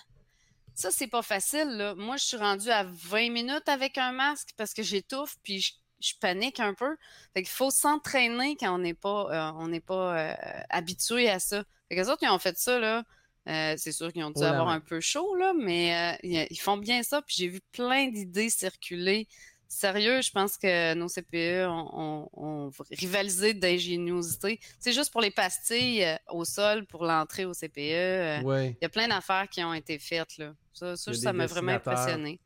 Ça, 0.74 0.92
c'est 0.92 1.08
pas 1.08 1.22
facile. 1.22 1.94
Moi, 1.98 2.18
je 2.18 2.24
suis 2.24 2.38
rendue 2.38 2.70
à 2.70 2.84
20 2.84 3.32
minutes 3.32 3.68
avec 3.68 3.98
un 3.98 4.12
masque 4.12 4.50
parce 4.58 4.74
que 4.74 4.82
j'étouffe 4.82 5.36
puis 5.44 5.62
je, 6.00 6.14
panique 6.20 6.60
un 6.60 6.74
peu. 6.74 6.96
Fait 7.34 7.42
qu'il 7.42 7.52
faut 7.52 7.70
s'entraîner 7.70 8.56
quand 8.56 8.74
on 8.74 8.80
n'est 8.80 8.94
pas, 8.94 9.28
euh, 9.30 9.52
on 9.58 9.68
n'est 9.68 9.82
pas 9.82 10.18
euh, 10.18 10.34
habitué 10.70 11.30
à 11.30 11.40
ça. 11.40 11.64
Fait 11.90 11.96
que 11.96 12.02
les 12.02 12.10
autres, 12.10 12.24
ils 12.24 12.30
ont 12.30 12.40
fait 12.40 12.58
ça, 12.58 12.80
là. 12.80 13.04
Euh, 13.48 13.76
c'est 13.78 13.92
sûr 13.92 14.14
qu'ils 14.14 14.24
ont 14.24 14.32
dû 14.32 14.44
avoir 14.44 14.70
un 14.70 14.80
peu 14.80 15.00
chaud, 15.02 15.36
là, 15.36 15.54
mais 15.54 16.18
ils 16.24 16.60
font 16.60 16.78
bien 16.78 17.04
ça. 17.04 17.22
Puis 17.22 17.36
j'ai 17.40 17.48
vu 17.48 17.62
plein 17.72 18.08
d'idées 18.08 18.50
circuler 18.50 19.28
Sérieux, 19.72 20.24
je 20.24 20.32
pense 20.32 20.58
que 20.58 20.96
nos 20.96 21.08
CPE 21.08 21.70
ont, 21.70 22.72
rivalisé 22.90 23.54
d'ingéniosité. 23.54 24.60
C'est 24.80 24.94
juste 24.94 25.12
pour 25.12 25.22
les 25.22 25.30
pastilles 25.30 26.04
euh, 26.04 26.16
au 26.30 26.44
sol 26.44 26.88
pour 26.88 27.06
l'entrée 27.06 27.46
au 27.46 27.54
CPE. 27.54 27.78
Euh, 27.78 28.40
il 28.66 28.78
y 28.82 28.86
a 28.86 28.90
plein 28.90 29.08
d'affaires 29.08 29.48
qui 29.48 29.64
ont 29.64 29.76
été 29.76 30.00
faites. 30.00 30.40
Là. 30.40 30.54
Ça, 30.74 30.96
ça, 30.96 31.34
m'a 31.34 31.46
vraiment 31.46 31.74
impressionné. 31.74 32.40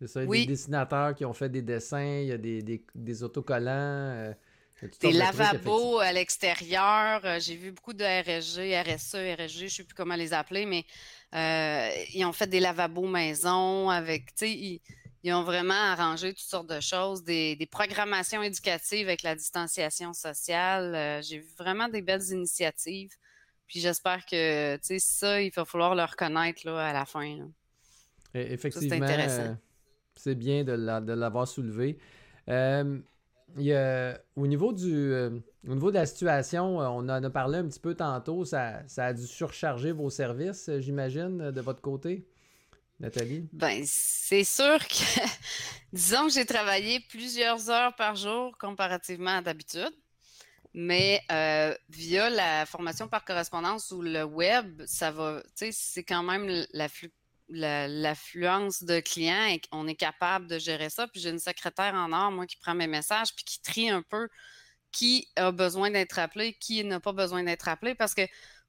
C'est 0.00 0.06
ça, 0.06 0.24
il 0.24 0.30
y 0.30 0.30
a 0.30 0.40
des 0.40 0.46
dessinateurs 0.46 1.14
qui 1.14 1.26
ont 1.26 1.34
fait 1.34 1.50
des 1.50 1.60
dessins, 1.60 2.20
il 2.20 2.28
y 2.28 2.32
a 2.32 2.38
des, 2.38 3.22
autocollants. 3.22 3.70
Euh, 3.70 4.32
des 5.00 5.12
lavabos 5.12 5.98
à 5.98 6.10
l'extérieur. 6.10 7.20
J'ai 7.38 7.56
vu 7.56 7.72
beaucoup 7.72 7.92
de 7.92 8.02
RSG, 8.02 8.74
RSE, 8.80 9.14
RSG, 9.14 9.58
je 9.58 9.64
ne 9.64 9.68
sais 9.68 9.84
plus 9.84 9.94
comment 9.94 10.16
les 10.16 10.32
appeler, 10.32 10.64
mais 10.64 10.86
ils 12.14 12.24
ont 12.24 12.32
fait 12.32 12.46
des 12.46 12.60
lavabos 12.60 13.08
maison 13.08 13.90
avec, 13.90 14.34
tu 14.34 14.46
sais, 14.46 14.80
ils 15.26 15.32
ont 15.32 15.42
vraiment 15.42 15.74
arrangé 15.74 16.28
toutes 16.28 16.38
sortes 16.38 16.70
de 16.70 16.78
choses, 16.78 17.24
des, 17.24 17.68
programmations 17.68 18.42
éducatives 18.44 19.08
avec 19.08 19.24
la 19.24 19.34
distanciation 19.34 20.12
sociale. 20.12 20.94
Euh, 20.94 21.20
j'ai 21.20 21.38
vu 21.38 21.48
vraiment 21.58 21.88
des 21.88 22.00
belles 22.00 22.22
initiatives. 22.30 23.10
Puis 23.66 23.80
j'espère 23.80 24.24
que, 24.24 24.76
tu 24.76 24.82
sais, 24.84 24.98
ça, 25.00 25.42
il 25.42 25.50
va 25.50 25.64
falloir 25.64 25.96
le 25.96 26.04
reconnaître 26.04 26.60
là, 26.64 26.78
à 26.78 26.92
la 26.92 27.04
fin. 27.04 27.38
Effectivement, 28.34 29.04
euh, 29.04 29.54
c'est 30.14 30.36
bien 30.36 30.62
de 30.62 31.12
l'avoir 31.12 31.48
soulevé. 31.48 31.98
Euh, 32.48 33.00
au, 34.36 34.46
niveau 34.46 34.72
du, 34.72 35.12
au 35.66 35.74
niveau 35.74 35.90
de 35.90 35.96
la 35.96 36.06
situation, 36.06 36.78
on 36.78 37.08
en 37.08 37.08
a 37.08 37.30
parlé 37.30 37.58
un 37.58 37.66
petit 37.66 37.80
peu 37.80 37.96
tantôt, 37.96 38.44
ça, 38.44 38.86
ça 38.86 39.06
a 39.06 39.12
dû 39.12 39.26
surcharger 39.26 39.90
vos 39.90 40.08
services, 40.08 40.70
j'imagine, 40.78 41.50
de 41.50 41.60
votre 41.60 41.80
côté? 41.80 42.24
Nathalie? 42.98 43.48
Ben, 43.52 43.82
c'est 43.84 44.44
sûr 44.44 44.78
que, 44.88 45.20
disons 45.92 46.26
que 46.26 46.32
j'ai 46.32 46.46
travaillé 46.46 47.00
plusieurs 47.00 47.70
heures 47.70 47.94
par 47.96 48.16
jour 48.16 48.56
comparativement 48.58 49.38
à 49.38 49.42
d'habitude, 49.42 49.92
mais 50.72 51.22
euh, 51.30 51.74
via 51.88 52.30
la 52.30 52.66
formation 52.66 53.08
par 53.08 53.24
correspondance 53.24 53.90
ou 53.90 54.02
le 54.02 54.24
web, 54.24 54.82
ça 54.86 55.10
va, 55.10 55.42
tu 55.42 55.66
sais, 55.66 55.70
c'est 55.72 56.04
quand 56.04 56.22
même 56.22 56.66
l'affluence 57.48 58.82
de 58.82 59.00
clients 59.00 59.46
et 59.46 59.60
on 59.72 59.86
est 59.88 59.94
capable 59.94 60.46
de 60.46 60.58
gérer 60.58 60.90
ça. 60.90 61.06
Puis 61.08 61.20
j'ai 61.20 61.30
une 61.30 61.38
secrétaire 61.38 61.94
en 61.94 62.12
or, 62.12 62.30
moi, 62.30 62.46
qui 62.46 62.56
prend 62.56 62.74
mes 62.74 62.86
messages 62.86 63.34
puis 63.34 63.44
qui 63.44 63.60
trie 63.62 63.90
un 63.90 64.02
peu 64.02 64.28
qui 64.92 65.28
a 65.36 65.52
besoin 65.52 65.90
d'être 65.90 66.18
appelé, 66.18 66.54
qui 66.54 66.82
n'a 66.82 67.00
pas 67.00 67.12
besoin 67.12 67.42
d'être 67.42 67.68
appelé 67.68 67.94
parce 67.94 68.14
que 68.14 68.22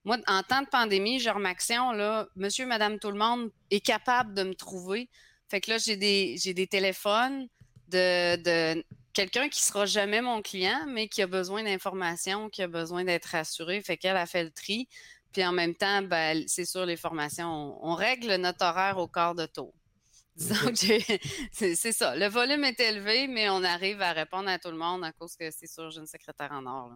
moi, 0.07 0.17
en 0.27 0.41
temps 0.41 0.61
de 0.61 0.67
pandémie, 0.67 1.19
genre 1.19 1.45
Action, 1.45 1.91
là, 1.91 2.29
monsieur, 2.37 2.65
madame, 2.65 2.97
tout 2.97 3.11
le 3.11 3.19
monde 3.19 3.51
est 3.71 3.85
capable 3.85 4.33
de 4.33 4.43
me 4.43 4.55
trouver. 4.55 5.09
Fait 5.49 5.59
que 5.59 5.69
là, 5.69 5.77
j'ai 5.77 5.97
des, 5.97 6.37
j'ai 6.37 6.53
des 6.53 6.65
téléphones 6.65 7.49
de, 7.89 8.37
de 8.37 8.85
quelqu'un 9.11 9.49
qui 9.49 9.65
sera 9.65 9.85
jamais 9.85 10.21
mon 10.21 10.41
client, 10.41 10.85
mais 10.87 11.09
qui 11.09 11.21
a 11.21 11.27
besoin 11.27 11.61
d'informations, 11.61 12.49
qui 12.49 12.61
a 12.61 12.69
besoin 12.69 13.03
d'être 13.03 13.25
rassuré. 13.25 13.81
Fait 13.81 13.97
qu'elle 13.97 14.15
a 14.15 14.25
fait 14.25 14.45
le 14.45 14.51
tri. 14.51 14.87
Puis 15.33 15.45
en 15.45 15.51
même 15.51 15.75
temps, 15.75 16.01
ben, 16.01 16.41
c'est 16.47 16.63
sûr, 16.63 16.85
les 16.85 16.95
formations, 16.95 17.77
on, 17.85 17.93
règle 17.93 18.33
notre 18.35 18.63
horaire 18.63 18.97
au 18.99 19.09
quart 19.09 19.35
de 19.35 19.45
tour. 19.45 19.73
Disons 20.37 20.71
que 20.71 21.17
c'est, 21.51 21.91
ça. 21.91 22.15
Le 22.15 22.27
volume 22.27 22.63
est 22.63 22.79
élevé, 22.79 23.27
mais 23.27 23.49
on 23.49 23.61
arrive 23.61 24.01
à 24.01 24.13
répondre 24.13 24.47
à 24.47 24.57
tout 24.57 24.71
le 24.71 24.77
monde 24.77 25.03
à 25.03 25.11
cause 25.11 25.35
que 25.35 25.51
c'est 25.51 25.67
sûr, 25.67 25.89
j'ai 25.89 25.99
une 25.99 26.07
secrétaire 26.07 26.53
en 26.53 26.65
or. 26.65 26.91
Là. 26.91 26.95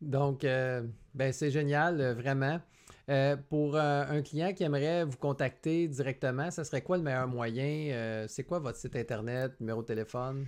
Donc, 0.00 0.44
euh, 0.44 0.82
ben, 1.14 1.32
c'est 1.32 1.50
génial, 1.50 2.00
euh, 2.00 2.14
vraiment. 2.14 2.60
Euh, 3.08 3.36
pour 3.36 3.76
un 3.76 4.20
client 4.22 4.52
qui 4.52 4.64
aimerait 4.64 5.04
vous 5.04 5.16
contacter 5.16 5.86
directement, 5.86 6.50
ça 6.50 6.64
serait 6.64 6.82
quoi 6.82 6.96
le 6.96 7.04
meilleur 7.04 7.28
moyen? 7.28 8.26
c'est 8.28 8.42
quoi 8.42 8.58
votre 8.58 8.78
site 8.78 8.96
Internet, 8.96 9.52
numéro 9.60 9.82
de 9.82 9.86
téléphone? 9.86 10.46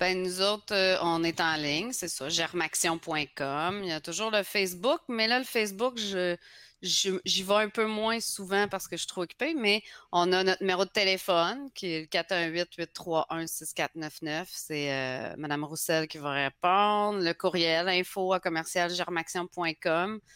Ben, 0.00 0.22
nous 0.22 0.40
autres, 0.40 0.98
on 1.02 1.22
est 1.24 1.40
en 1.42 1.56
ligne, 1.56 1.92
c'est 1.92 2.08
ça, 2.08 2.30
germaction.com. 2.30 3.80
Il 3.82 3.88
y 3.88 3.92
a 3.92 4.00
toujours 4.00 4.30
le 4.30 4.44
Facebook, 4.44 5.00
mais 5.08 5.26
là, 5.26 5.38
le 5.38 5.44
Facebook, 5.44 5.98
je 5.98 6.36
J'y 6.80 7.42
vais 7.42 7.54
un 7.54 7.68
peu 7.68 7.86
moins 7.86 8.20
souvent 8.20 8.68
parce 8.68 8.86
que 8.86 8.96
je 8.96 9.00
suis 9.00 9.08
trop 9.08 9.22
occupée, 9.22 9.52
mais 9.54 9.82
on 10.12 10.32
a 10.32 10.44
notre 10.44 10.62
numéro 10.62 10.84
de 10.84 10.90
téléphone 10.90 11.68
qui 11.74 11.92
est 11.92 12.02
le 12.02 12.06
418-831-6499. 12.06 14.44
C'est 14.46 14.92
euh, 14.92 15.34
Mme 15.38 15.64
Roussel 15.64 16.06
qui 16.06 16.18
va 16.18 16.30
répondre. 16.30 17.18
Le 17.18 17.32
courriel 17.32 17.88
info 17.88 18.32
à 18.32 18.38
commercialgermaction.com. 18.38 20.20
Tu 20.20 20.28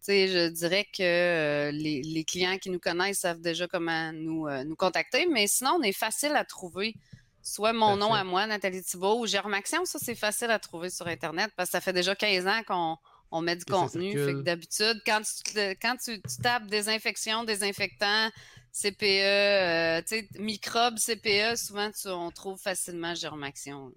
sais, 0.00 0.28
je 0.28 0.48
dirais 0.48 0.86
que 0.86 1.02
euh, 1.02 1.70
les, 1.70 2.24
clients 2.24 2.56
qui 2.56 2.70
nous 2.70 2.78
connaissent 2.78 3.18
savent 3.18 3.42
déjà 3.42 3.68
comment 3.68 4.10
nous, 4.14 4.46
euh, 4.46 4.64
nous 4.64 4.76
contacter, 4.76 5.26
mais 5.26 5.46
sinon, 5.46 5.76
on 5.78 5.82
est 5.82 5.92
facile 5.92 6.32
à 6.32 6.46
trouver. 6.46 6.94
Soit 7.42 7.74
mon 7.74 7.96
nom 7.96 8.14
à 8.14 8.24
moi, 8.24 8.46
Nathalie 8.46 8.82
Thibault, 8.82 9.20
ou 9.20 9.26
Germaction, 9.26 9.84
ça 9.84 9.98
c'est 10.00 10.14
facile 10.14 10.50
à 10.50 10.58
trouver 10.58 10.88
sur 10.88 11.06
Internet 11.06 11.50
parce 11.56 11.68
que 11.68 11.72
ça 11.72 11.82
fait 11.82 11.92
déjà 11.92 12.14
15 12.14 12.46
ans 12.46 12.62
qu'on 12.66 12.96
on 13.30 13.42
met 13.42 13.56
du 13.56 13.64
contenu. 13.64 14.12
Fait 14.12 14.32
que 14.32 14.42
d'habitude, 14.42 15.02
quand 15.06 15.20
tu, 15.22 15.60
quand 15.80 15.96
tu, 15.96 16.20
tapes 16.42 16.66
désinfection, 16.66 17.44
désinfectant, 17.44 18.30
CPE, 18.72 19.02
euh, 19.02 20.02
tu 20.02 20.18
sais, 20.18 20.28
microbes, 20.38 20.98
CPE, 20.98 21.56
souvent 21.56 21.90
on 22.06 22.30
trouve 22.30 22.58
facilement 22.58 23.14
Germaction. 23.14 23.92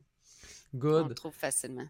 Good. 0.73 1.11
On 1.11 1.13
trouve 1.13 1.33
facilement. 1.33 1.87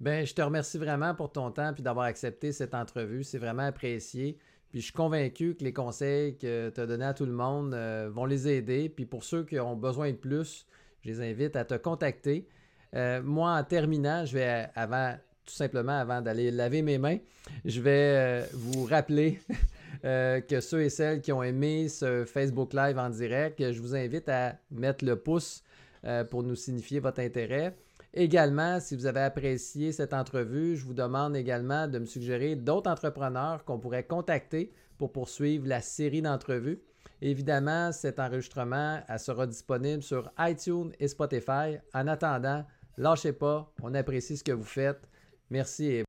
Ben, 0.00 0.26
je 0.26 0.34
te 0.34 0.42
remercie 0.42 0.78
vraiment 0.78 1.14
pour 1.14 1.30
ton 1.30 1.50
temps 1.50 1.74
et 1.76 1.82
d'avoir 1.82 2.06
accepté 2.06 2.52
cette 2.52 2.74
entrevue. 2.74 3.22
C'est 3.22 3.38
vraiment 3.38 3.66
apprécié. 3.66 4.38
Puis 4.70 4.80
je 4.80 4.84
suis 4.84 4.94
convaincu 4.94 5.54
que 5.56 5.64
les 5.64 5.72
conseils 5.72 6.38
que 6.38 6.70
tu 6.70 6.80
as 6.80 6.86
donnés 6.86 7.04
à 7.04 7.14
tout 7.14 7.26
le 7.26 7.32
monde 7.32 7.74
euh, 7.74 8.08
vont 8.10 8.24
les 8.24 8.48
aider. 8.48 8.88
Puis 8.88 9.04
pour 9.04 9.24
ceux 9.24 9.44
qui 9.44 9.60
ont 9.60 9.76
besoin 9.76 10.10
de 10.10 10.16
plus, 10.16 10.66
je 11.02 11.10
les 11.10 11.20
invite 11.20 11.54
à 11.54 11.64
te 11.64 11.74
contacter. 11.74 12.48
Euh, 12.94 13.22
moi, 13.22 13.52
en 13.52 13.62
terminant, 13.62 14.24
je 14.24 14.34
vais, 14.34 14.68
avant 14.74 15.16
tout 15.50 15.56
simplement 15.56 15.98
avant 15.98 16.20
d'aller 16.20 16.50
laver 16.50 16.80
mes 16.82 16.98
mains, 16.98 17.18
je 17.64 17.80
vais 17.80 18.14
euh, 18.16 18.42
vous 18.52 18.84
rappeler 18.84 19.40
euh, 20.04 20.40
que 20.40 20.60
ceux 20.60 20.82
et 20.82 20.90
celles 20.90 21.20
qui 21.20 21.32
ont 21.32 21.42
aimé 21.42 21.88
ce 21.88 22.24
Facebook 22.24 22.72
Live 22.72 22.98
en 22.98 23.10
direct, 23.10 23.72
je 23.72 23.80
vous 23.80 23.96
invite 23.96 24.28
à 24.28 24.54
mettre 24.70 25.04
le 25.04 25.16
pouce 25.16 25.64
euh, 26.04 26.22
pour 26.22 26.44
nous 26.44 26.54
signifier 26.54 27.00
votre 27.00 27.20
intérêt. 27.20 27.76
Également, 28.14 28.78
si 28.80 28.94
vous 28.94 29.06
avez 29.06 29.20
apprécié 29.20 29.92
cette 29.92 30.14
entrevue, 30.14 30.76
je 30.76 30.84
vous 30.84 30.94
demande 30.94 31.36
également 31.36 31.88
de 31.88 31.98
me 31.98 32.06
suggérer 32.06 32.54
d'autres 32.54 32.90
entrepreneurs 32.90 33.64
qu'on 33.64 33.78
pourrait 33.78 34.04
contacter 34.04 34.72
pour 34.98 35.12
poursuivre 35.12 35.66
la 35.66 35.80
série 35.80 36.22
d'entrevues. 36.22 36.80
Évidemment, 37.22 37.92
cet 37.92 38.18
enregistrement 38.18 39.00
sera 39.18 39.46
disponible 39.46 40.02
sur 40.02 40.30
iTunes 40.38 40.92
et 40.98 41.08
Spotify. 41.08 41.78
En 41.92 42.06
attendant, 42.08 42.64
lâchez 42.96 43.32
pas, 43.32 43.72
on 43.82 43.94
apprécie 43.94 44.36
ce 44.36 44.44
que 44.44 44.52
vous 44.52 44.64
faites. 44.64 45.06
Merci 45.50 46.04